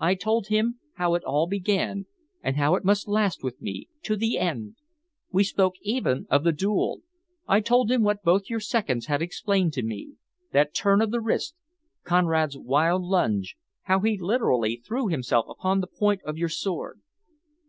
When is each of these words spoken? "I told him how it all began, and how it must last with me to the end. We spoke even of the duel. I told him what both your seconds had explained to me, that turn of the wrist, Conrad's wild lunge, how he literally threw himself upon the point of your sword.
"I 0.00 0.16
told 0.16 0.48
him 0.48 0.80
how 0.94 1.14
it 1.14 1.22
all 1.22 1.46
began, 1.46 2.06
and 2.42 2.56
how 2.56 2.74
it 2.74 2.84
must 2.84 3.06
last 3.06 3.44
with 3.44 3.62
me 3.62 3.86
to 4.02 4.16
the 4.16 4.36
end. 4.36 4.74
We 5.30 5.44
spoke 5.44 5.74
even 5.82 6.26
of 6.30 6.42
the 6.42 6.50
duel. 6.50 7.02
I 7.46 7.60
told 7.60 7.88
him 7.88 8.02
what 8.02 8.24
both 8.24 8.50
your 8.50 8.58
seconds 8.58 9.06
had 9.06 9.22
explained 9.22 9.72
to 9.74 9.84
me, 9.84 10.14
that 10.50 10.74
turn 10.74 11.00
of 11.00 11.12
the 11.12 11.20
wrist, 11.20 11.54
Conrad's 12.02 12.58
wild 12.58 13.04
lunge, 13.04 13.54
how 13.82 14.00
he 14.00 14.18
literally 14.18 14.82
threw 14.84 15.06
himself 15.06 15.46
upon 15.48 15.80
the 15.80 15.86
point 15.86 16.22
of 16.24 16.36
your 16.36 16.48
sword. 16.48 17.00